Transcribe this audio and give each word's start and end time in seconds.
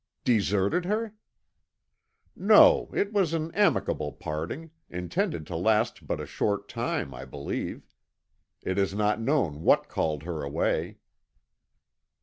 "Deserted 0.23 0.85
her?" 0.85 1.13
"No; 2.35 2.89
it 2.91 3.13
was 3.13 3.33
an 3.35 3.53
amicable 3.53 4.11
parting, 4.13 4.71
intended 4.89 5.45
to 5.45 5.55
last 5.55 6.07
but 6.07 6.19
a 6.19 6.25
short 6.25 6.67
time, 6.67 7.13
I 7.13 7.23
believe. 7.23 7.83
It 8.63 8.79
is 8.79 8.95
not 8.95 9.21
known 9.21 9.61
what 9.61 9.89
called 9.89 10.23
her 10.23 10.41
away." 10.41 10.97